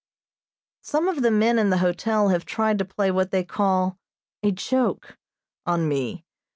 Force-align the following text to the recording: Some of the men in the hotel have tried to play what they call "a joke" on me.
Some 0.81 1.07
of 1.07 1.21
the 1.21 1.29
men 1.29 1.59
in 1.59 1.69
the 1.69 1.77
hotel 1.77 2.29
have 2.29 2.43
tried 2.43 2.79
to 2.79 2.85
play 2.85 3.11
what 3.11 3.29
they 3.29 3.43
call 3.43 3.99
"a 4.41 4.49
joke" 4.51 5.15
on 5.67 5.87
me. 5.87 6.25